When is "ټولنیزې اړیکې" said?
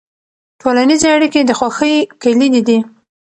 0.61-1.41